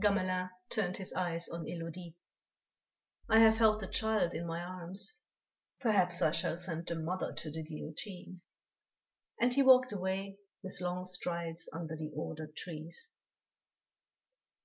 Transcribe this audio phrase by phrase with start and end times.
[0.00, 2.14] Gamelin turned his eyes on Élodie:
[3.28, 5.16] "I have held the child in my arms;
[5.80, 8.40] perhaps I shall send the mother to the guillotine,"
[9.40, 13.12] and he walked away with long strides under the ordered trees.